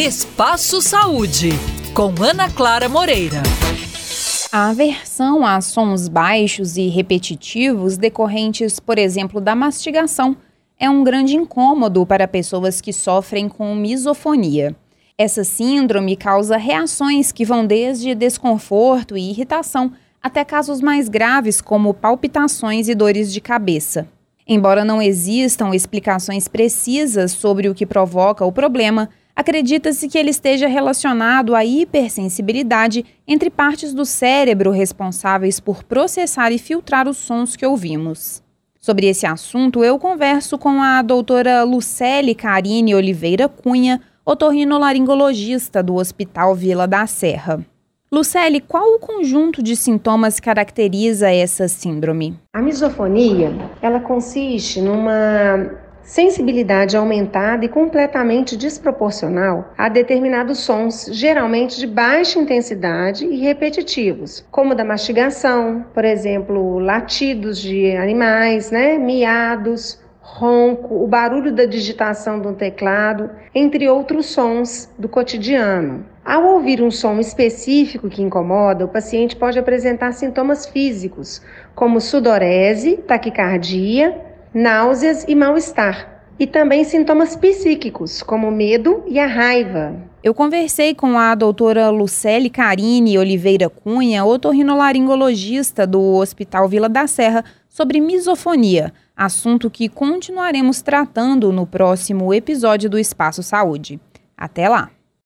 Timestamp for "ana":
2.22-2.48